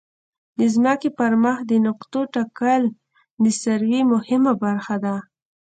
[0.57, 2.83] د ځمکې پر مخ د نقطو ټاکل
[3.43, 5.15] د سروې مهمه برخه ده